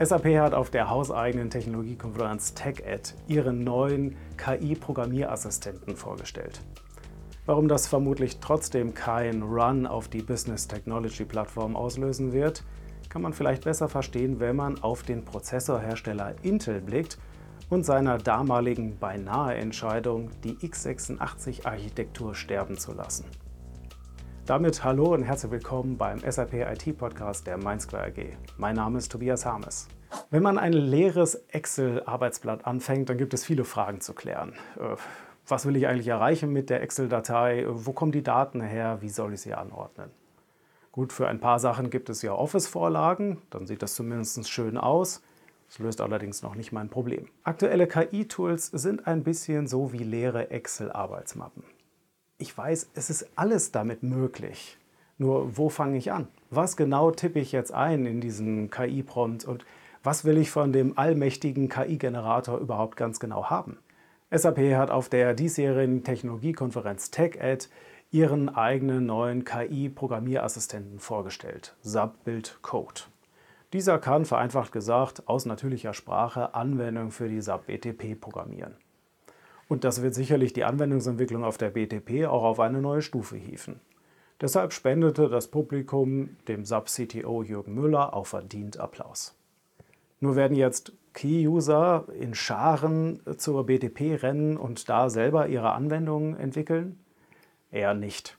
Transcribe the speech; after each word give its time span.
SAP 0.00 0.26
hat 0.38 0.54
auf 0.54 0.70
der 0.70 0.90
hauseigenen 0.90 1.50
Technologiekonferenz 1.50 2.54
TechEd 2.54 3.16
ihren 3.26 3.64
neuen 3.64 4.14
KI-Programmierassistenten 4.36 5.96
vorgestellt. 5.96 6.60
Warum 7.46 7.66
das 7.66 7.88
vermutlich 7.88 8.38
trotzdem 8.38 8.94
kein 8.94 9.42
Run 9.42 9.88
auf 9.88 10.06
die 10.06 10.22
Business 10.22 10.68
Technology 10.68 11.24
Plattform 11.24 11.74
auslösen 11.74 12.32
wird, 12.32 12.62
kann 13.08 13.22
man 13.22 13.32
vielleicht 13.32 13.64
besser 13.64 13.88
verstehen, 13.88 14.38
wenn 14.38 14.54
man 14.54 14.80
auf 14.84 15.02
den 15.02 15.24
Prozessorhersteller 15.24 16.36
Intel 16.42 16.80
blickt 16.80 17.18
und 17.68 17.84
seiner 17.84 18.18
damaligen 18.18 18.98
beinahe 18.98 19.56
Entscheidung, 19.56 20.30
die 20.44 20.54
x86-Architektur 20.54 22.36
sterben 22.36 22.78
zu 22.78 22.92
lassen. 22.92 23.24
Damit 24.48 24.82
hallo 24.82 25.12
und 25.12 25.24
herzlich 25.24 25.52
willkommen 25.52 25.98
beim 25.98 26.20
SAP 26.20 26.54
IT 26.54 26.96
Podcast 26.96 27.46
der 27.46 27.58
MindSquare 27.58 28.06
AG. 28.06 28.34
Mein 28.56 28.76
Name 28.76 28.96
ist 28.96 29.12
Tobias 29.12 29.44
Harmes. 29.44 29.88
Wenn 30.30 30.42
man 30.42 30.56
ein 30.56 30.72
leeres 30.72 31.34
Excel-Arbeitsblatt 31.48 32.64
anfängt, 32.64 33.10
dann 33.10 33.18
gibt 33.18 33.34
es 33.34 33.44
viele 33.44 33.64
Fragen 33.64 34.00
zu 34.00 34.14
klären. 34.14 34.54
Äh, 34.78 34.96
was 35.46 35.66
will 35.66 35.76
ich 35.76 35.86
eigentlich 35.86 36.08
erreichen 36.08 36.50
mit 36.50 36.70
der 36.70 36.80
Excel-Datei? 36.80 37.66
Wo 37.68 37.92
kommen 37.92 38.10
die 38.10 38.22
Daten 38.22 38.62
her? 38.62 39.02
Wie 39.02 39.10
soll 39.10 39.34
ich 39.34 39.42
sie 39.42 39.52
anordnen? 39.52 40.08
Gut, 40.92 41.12
für 41.12 41.28
ein 41.28 41.40
paar 41.40 41.58
Sachen 41.58 41.90
gibt 41.90 42.08
es 42.08 42.22
ja 42.22 42.32
Office-Vorlagen, 42.32 43.42
dann 43.50 43.66
sieht 43.66 43.82
das 43.82 43.96
zumindest 43.96 44.48
schön 44.48 44.78
aus. 44.78 45.22
Das 45.66 45.78
löst 45.78 46.00
allerdings 46.00 46.42
noch 46.42 46.54
nicht 46.54 46.72
mein 46.72 46.88
Problem. 46.88 47.28
Aktuelle 47.42 47.86
KI-Tools 47.86 48.68
sind 48.68 49.06
ein 49.06 49.24
bisschen 49.24 49.66
so 49.66 49.92
wie 49.92 50.04
leere 50.04 50.50
Excel-Arbeitsmappen 50.50 51.64
ich 52.38 52.56
weiß, 52.56 52.90
es 52.94 53.10
ist 53.10 53.28
alles 53.34 53.72
damit 53.72 54.02
möglich. 54.02 54.78
Nur 55.18 55.56
wo 55.56 55.68
fange 55.68 55.98
ich 55.98 56.12
an? 56.12 56.28
Was 56.50 56.76
genau 56.76 57.10
tippe 57.10 57.40
ich 57.40 57.50
jetzt 57.50 57.72
ein 57.74 58.06
in 58.06 58.20
diesen 58.20 58.70
KI-Prompt 58.70 59.44
und 59.44 59.66
was 60.04 60.24
will 60.24 60.38
ich 60.38 60.50
von 60.50 60.72
dem 60.72 60.96
allmächtigen 60.96 61.68
KI-Generator 61.68 62.58
überhaupt 62.58 62.96
ganz 62.96 63.18
genau 63.18 63.50
haben? 63.50 63.78
SAP 64.30 64.58
hat 64.74 64.90
auf 64.90 65.08
der 65.08 65.34
diesjährigen 65.34 66.04
Technologiekonferenz 66.04 67.10
TechEd 67.10 67.68
ihren 68.10 68.48
eigenen 68.48 69.06
neuen 69.06 69.44
KI-Programmierassistenten 69.44 71.00
vorgestellt, 71.00 71.76
SAP 71.82 72.24
Build 72.24 72.58
Code. 72.62 73.02
Dieser 73.72 73.98
kann 73.98 74.24
vereinfacht 74.24 74.72
gesagt 74.72 75.28
aus 75.28 75.44
natürlicher 75.44 75.92
Sprache 75.92 76.54
Anwendungen 76.54 77.10
für 77.10 77.28
die 77.28 77.40
SAP 77.40 77.66
BTP 77.66 78.18
programmieren. 78.18 78.76
Und 79.68 79.84
das 79.84 80.02
wird 80.02 80.14
sicherlich 80.14 80.52
die 80.52 80.64
Anwendungsentwicklung 80.64 81.44
auf 81.44 81.58
der 81.58 81.70
BTP 81.70 82.26
auch 82.26 82.42
auf 82.42 82.58
eine 82.58 82.80
neue 82.80 83.02
Stufe 83.02 83.36
hieven. 83.36 83.80
Deshalb 84.40 84.72
spendete 84.72 85.28
das 85.28 85.48
Publikum 85.48 86.36
dem 86.46 86.64
SAP-CTO 86.64 87.42
Jürgen 87.42 87.74
Müller 87.74 88.14
auch 88.14 88.26
verdient 88.26 88.78
Applaus. 88.78 89.34
Nur 90.20 90.36
werden 90.36 90.56
jetzt 90.56 90.92
Key-User 91.12 92.06
in 92.18 92.34
Scharen 92.34 93.20
zur 93.36 93.66
BTP 93.66 94.22
rennen 94.22 94.56
und 94.56 94.88
da 94.88 95.10
selber 95.10 95.48
ihre 95.48 95.72
Anwendungen 95.72 96.36
entwickeln? 96.36 96.98
Eher 97.70 97.94
nicht. 97.94 98.38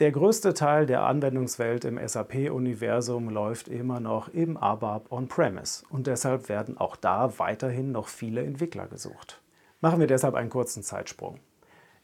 Der 0.00 0.10
größte 0.10 0.54
Teil 0.54 0.86
der 0.86 1.04
Anwendungswelt 1.04 1.84
im 1.84 2.00
SAP-Universum 2.04 3.28
läuft 3.28 3.68
immer 3.68 4.00
noch 4.00 4.28
im 4.28 4.56
ABAP 4.56 5.12
On-Premise 5.12 5.84
und 5.88 6.06
deshalb 6.06 6.48
werden 6.48 6.78
auch 6.78 6.96
da 6.96 7.38
weiterhin 7.38 7.92
noch 7.92 8.08
viele 8.08 8.42
Entwickler 8.42 8.88
gesucht. 8.88 9.40
Machen 9.84 10.00
wir 10.00 10.06
deshalb 10.06 10.34
einen 10.34 10.48
kurzen 10.48 10.82
Zeitsprung. 10.82 11.40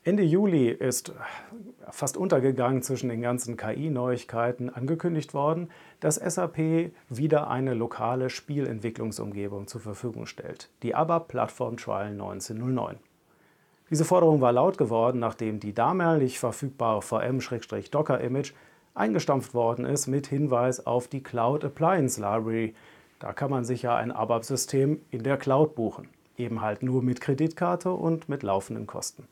Ende 0.04 0.22
Juli 0.22 0.68
ist 0.68 1.14
fast 1.88 2.18
untergegangen 2.18 2.82
zwischen 2.82 3.08
den 3.08 3.22
ganzen 3.22 3.56
KI-Neuigkeiten 3.56 4.68
angekündigt 4.68 5.32
worden, 5.32 5.70
dass 5.98 6.16
SAP 6.16 6.92
wieder 7.08 7.48
eine 7.48 7.72
lokale 7.72 8.28
Spielentwicklungsumgebung 8.28 9.66
zur 9.66 9.80
Verfügung 9.80 10.26
stellt, 10.26 10.68
die 10.82 10.94
ABAP 10.94 11.28
Plattform 11.28 11.78
Trial 11.78 12.08
1909. 12.08 12.98
Diese 13.88 14.04
Forderung 14.04 14.42
war 14.42 14.52
laut 14.52 14.76
geworden, 14.76 15.18
nachdem 15.18 15.58
die 15.58 15.72
damalig 15.72 16.38
verfügbare 16.38 17.00
VM-Docker-Image 17.00 18.52
eingestampft 18.92 19.54
worden 19.54 19.86
ist 19.86 20.06
mit 20.06 20.26
Hinweis 20.26 20.86
auf 20.86 21.08
die 21.08 21.22
Cloud 21.22 21.64
Appliance 21.64 22.20
Library. 22.20 22.74
Da 23.20 23.32
kann 23.32 23.50
man 23.50 23.64
sich 23.64 23.80
ja 23.80 23.96
ein 23.96 24.12
ABAP-System 24.12 25.00
in 25.10 25.22
der 25.22 25.38
Cloud 25.38 25.74
buchen 25.74 26.10
eben 26.40 26.60
halt 26.60 26.82
nur 26.82 27.02
mit 27.02 27.20
Kreditkarte 27.20 27.92
und 27.92 28.28
mit 28.28 28.42
laufenden 28.42 28.86
Kosten. 28.86 29.28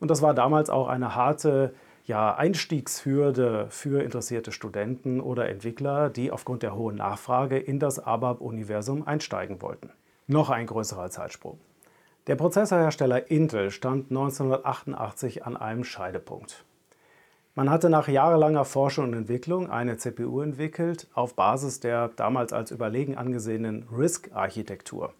Und 0.00 0.10
das 0.10 0.22
war 0.22 0.34
damals 0.34 0.70
auch 0.70 0.88
eine 0.88 1.14
harte 1.14 1.74
ja, 2.04 2.34
Einstiegshürde 2.34 3.66
für 3.68 4.02
interessierte 4.02 4.50
Studenten 4.50 5.20
oder 5.20 5.48
Entwickler, 5.48 6.08
die 6.08 6.30
aufgrund 6.30 6.62
der 6.62 6.74
hohen 6.74 6.96
Nachfrage 6.96 7.58
in 7.58 7.78
das 7.78 7.98
ABAP-Universum 7.98 9.06
einsteigen 9.06 9.60
wollten. 9.60 9.90
Noch 10.26 10.50
ein 10.50 10.66
größerer 10.66 11.10
Zeitsprung. 11.10 11.58
Der 12.26 12.36
Prozessorhersteller 12.36 13.30
Intel 13.30 13.70
stand 13.70 14.10
1988 14.10 15.44
an 15.44 15.56
einem 15.56 15.84
Scheidepunkt. 15.84 16.64
Man 17.54 17.70
hatte 17.70 17.90
nach 17.90 18.06
jahrelanger 18.06 18.64
Forschung 18.64 19.06
und 19.06 19.14
Entwicklung 19.14 19.68
eine 19.68 19.96
CPU 19.96 20.40
entwickelt 20.42 21.08
auf 21.12 21.34
Basis 21.34 21.80
der 21.80 22.08
damals 22.08 22.52
als 22.52 22.70
überlegen 22.70 23.16
angesehenen 23.16 23.86
RISC-Architektur. 23.90 25.12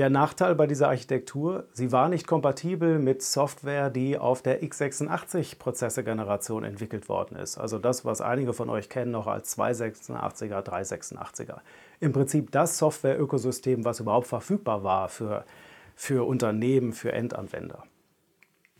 Der 0.00 0.08
Nachteil 0.08 0.54
bei 0.54 0.66
dieser 0.66 0.88
Architektur, 0.88 1.68
sie 1.74 1.92
war 1.92 2.08
nicht 2.08 2.26
kompatibel 2.26 2.98
mit 2.98 3.20
Software, 3.20 3.90
die 3.90 4.16
auf 4.16 4.40
der 4.40 4.62
x86-Prozessorgeneration 4.62 6.64
entwickelt 6.64 7.10
worden 7.10 7.36
ist. 7.36 7.58
Also 7.58 7.78
das, 7.78 8.06
was 8.06 8.22
einige 8.22 8.54
von 8.54 8.70
euch 8.70 8.88
kennen 8.88 9.10
noch 9.10 9.26
als 9.26 9.58
286er, 9.58 10.62
386er. 10.62 11.58
Im 12.00 12.14
Prinzip 12.14 12.50
das 12.50 12.78
Software-Ökosystem, 12.78 13.84
was 13.84 14.00
überhaupt 14.00 14.28
verfügbar 14.28 14.84
war 14.84 15.10
für, 15.10 15.44
für 15.94 16.26
Unternehmen, 16.26 16.94
für 16.94 17.12
Endanwender. 17.12 17.82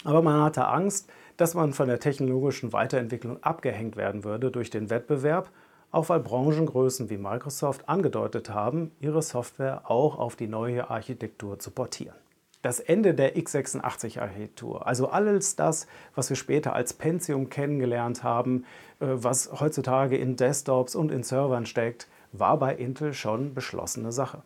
Aber 0.04 0.22
man 0.22 0.42
hatte 0.42 0.69
Angst, 0.69 1.10
dass 1.36 1.53
man 1.53 1.75
von 1.75 1.88
der 1.88 2.00
technologischen 2.00 2.72
Weiterentwicklung 2.72 3.42
abgehängt 3.42 3.97
werden 3.97 4.25
würde 4.25 4.50
durch 4.50 4.70
den 4.70 4.88
Wettbewerb 4.88 5.50
auch 5.91 6.09
weil 6.09 6.21
Branchengrößen 6.21 7.11
wie 7.11 7.19
Microsoft 7.19 7.89
angedeutet 7.89 8.51
haben, 8.51 8.93
ihre 9.01 9.23
Software 9.23 9.91
auch 9.91 10.19
auf 10.19 10.37
die 10.37 10.47
neue 10.47 10.91
Architektur 10.91 11.59
zu 11.59 11.71
portieren. 11.71 12.17
Das 12.62 12.78
Ende 12.78 13.15
der 13.15 13.37
x86-Architektur, 13.37 14.87
also 14.87 15.09
alles 15.09 15.56
das, 15.56 15.87
was 16.15 16.28
wir 16.28 16.37
später 16.37 16.75
als 16.75 16.93
Pentium 16.93 17.49
kennengelernt 17.49 18.23
haben, 18.23 18.65
äh, 19.01 19.06
was 19.09 19.51
heutzutage 19.61 20.19
in 20.19 20.37
Desktops 20.37 20.95
und 20.95 21.11
in 21.11 21.23
Servern 21.23 21.65
steckt, 21.65 22.07
war 22.33 22.59
bei 22.59 22.75
Intel 22.75 23.15
schon 23.15 23.55
beschlossene 23.55 24.12
Sache. 24.12 24.43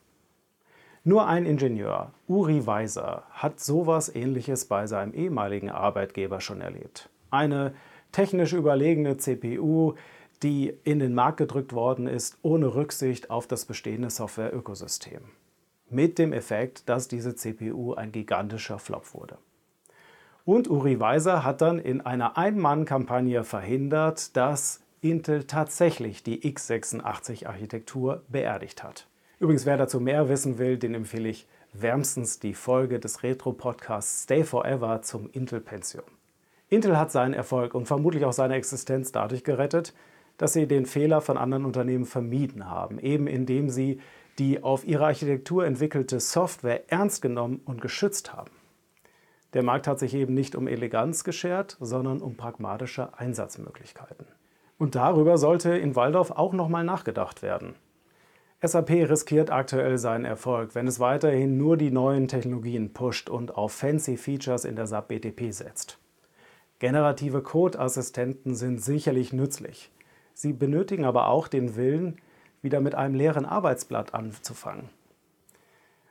Nur 1.02 1.26
ein 1.26 1.44
Ingenieur, 1.44 2.12
Uri 2.28 2.66
Weiser, 2.66 3.24
hat 3.30 3.60
sowas 3.60 4.14
ähnliches 4.14 4.64
bei 4.64 4.86
seinem 4.86 5.12
ehemaligen 5.12 5.70
Arbeitgeber 5.70 6.40
schon 6.40 6.62
erlebt. 6.62 7.10
Eine 7.30 7.74
technisch 8.12 8.54
überlegene 8.54 9.18
CPU, 9.18 9.94
die 10.44 10.78
in 10.84 10.98
den 10.98 11.14
Markt 11.14 11.38
gedrückt 11.38 11.72
worden 11.72 12.06
ist, 12.06 12.38
ohne 12.42 12.74
Rücksicht 12.74 13.30
auf 13.30 13.46
das 13.46 13.64
bestehende 13.64 14.10
Software-Ökosystem. 14.10 15.22
Mit 15.88 16.18
dem 16.18 16.32
Effekt, 16.32 16.88
dass 16.88 17.08
diese 17.08 17.34
CPU 17.34 17.94
ein 17.94 18.12
gigantischer 18.12 18.78
Flop 18.78 19.14
wurde. 19.14 19.38
Und 20.44 20.68
Uri 20.68 21.00
Weiser 21.00 21.44
hat 21.44 21.62
dann 21.62 21.78
in 21.78 22.02
einer 22.02 22.36
Ein-Mann-Kampagne 22.36 23.42
verhindert, 23.42 24.36
dass 24.36 24.82
Intel 25.00 25.44
tatsächlich 25.44 26.22
die 26.22 26.42
x86-Architektur 26.42 28.22
beerdigt 28.28 28.82
hat. 28.82 29.06
Übrigens, 29.38 29.64
wer 29.64 29.78
dazu 29.78 29.98
mehr 29.98 30.28
wissen 30.28 30.58
will, 30.58 30.76
den 30.76 30.94
empfehle 30.94 31.30
ich 31.30 31.46
wärmstens 31.72 32.38
die 32.38 32.54
Folge 32.54 33.00
des 33.00 33.22
Retro-Podcasts 33.22 34.24
Stay 34.24 34.44
Forever 34.44 35.00
zum 35.00 35.30
Intel-Pensium. 35.30 36.04
Intel 36.68 36.98
hat 36.98 37.12
seinen 37.12 37.34
Erfolg 37.34 37.74
und 37.74 37.86
vermutlich 37.86 38.24
auch 38.26 38.32
seine 38.32 38.54
Existenz 38.54 39.10
dadurch 39.10 39.44
gerettet, 39.44 39.94
dass 40.38 40.52
sie 40.52 40.66
den 40.66 40.86
Fehler 40.86 41.20
von 41.20 41.36
anderen 41.36 41.64
Unternehmen 41.64 42.04
vermieden 42.04 42.68
haben, 42.68 42.98
eben 42.98 43.26
indem 43.26 43.68
sie 43.68 44.00
die 44.38 44.62
auf 44.62 44.84
ihre 44.84 45.06
Architektur 45.06 45.64
entwickelte 45.64 46.18
Software 46.20 46.90
ernst 46.90 47.22
genommen 47.22 47.60
und 47.64 47.80
geschützt 47.80 48.32
haben. 48.32 48.50
Der 49.52 49.62
Markt 49.62 49.86
hat 49.86 50.00
sich 50.00 50.14
eben 50.14 50.34
nicht 50.34 50.56
um 50.56 50.66
Eleganz 50.66 51.22
geschert, 51.22 51.76
sondern 51.80 52.20
um 52.20 52.36
pragmatische 52.36 53.16
Einsatzmöglichkeiten. 53.16 54.26
Und 54.78 54.96
darüber 54.96 55.38
sollte 55.38 55.76
in 55.76 55.94
Waldorf 55.94 56.32
auch 56.32 56.52
nochmal 56.52 56.82
nachgedacht 56.82 57.42
werden. 57.42 57.76
SAP 58.60 58.90
riskiert 58.90 59.50
aktuell 59.50 59.98
seinen 59.98 60.24
Erfolg, 60.24 60.74
wenn 60.74 60.88
es 60.88 60.98
weiterhin 60.98 61.56
nur 61.56 61.76
die 61.76 61.90
neuen 61.90 62.28
Technologien 62.28 62.92
pusht 62.92 63.28
und 63.30 63.56
auf 63.56 63.72
fancy 63.72 64.16
Features 64.16 64.64
in 64.64 64.74
der 64.74 64.86
SAP 64.86 65.08
BTP 65.08 65.52
setzt. 65.52 65.98
Generative 66.80 67.42
Code-Assistenten 67.42 68.54
sind 68.54 68.82
sicherlich 68.82 69.32
nützlich. 69.32 69.92
Sie 70.34 70.52
benötigen 70.52 71.04
aber 71.04 71.28
auch 71.28 71.48
den 71.48 71.76
Willen, 71.76 72.20
wieder 72.60 72.80
mit 72.80 72.94
einem 72.94 73.14
leeren 73.14 73.46
Arbeitsblatt 73.46 74.14
anzufangen. 74.14 74.90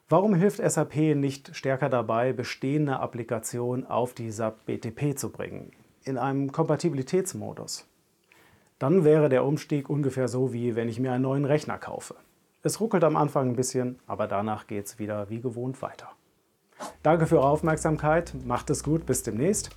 Warum 0.10 0.36
hilft 0.36 0.58
SAP 0.58 0.96
nicht 1.16 1.56
stärker 1.56 1.90
dabei, 1.90 2.34
bestehende 2.34 3.00
Applikationen 3.00 3.86
auf 3.86 4.14
die 4.14 4.32
SAP 4.32 4.66
BTP 4.66 5.18
zu 5.18 5.32
bringen, 5.32 5.72
in 6.04 6.18
einem 6.18 6.52
Kompatibilitätsmodus? 6.52 7.88
Dann 8.80 9.04
wäre 9.04 9.30
der 9.30 9.46
Umstieg 9.46 9.90
ungefähr 9.90 10.28
so, 10.28 10.54
wie 10.54 10.76
wenn 10.76 10.90
ich 10.90 11.00
mir 11.00 11.12
einen 11.12 11.24
neuen 11.24 11.46
Rechner 11.46 11.78
kaufe. 11.78 12.16
Es 12.62 12.80
ruckelt 12.80 13.04
am 13.04 13.16
Anfang 13.16 13.50
ein 13.50 13.56
bisschen, 13.56 14.00
aber 14.08 14.28
danach 14.28 14.68
geht 14.68 14.86
es 14.86 15.00
wieder 15.00 15.30
wie 15.30 15.42
gewohnt 15.42 15.82
weiter. 15.82 16.10
Danke 17.02 17.26
für 17.26 17.38
eure 17.38 17.50
Aufmerksamkeit, 17.50 18.34
macht 18.46 18.70
es 18.70 18.84
gut, 18.84 19.06
bis 19.06 19.24
demnächst. 19.24 19.70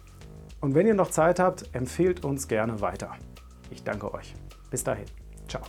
Und 0.60 0.74
wenn 0.74 0.86
ihr 0.86 0.94
noch 0.94 1.10
Zeit 1.10 1.38
habt, 1.38 1.74
empfehlt 1.74 2.24
uns 2.24 2.48
gerne 2.48 2.80
weiter. 2.80 3.16
Ich 3.70 3.82
danke 3.82 4.12
euch. 4.12 4.34
Bis 4.70 4.84
dahin. 4.84 5.06
Ciao. 5.48 5.62